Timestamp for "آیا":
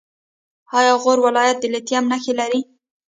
0.77-0.93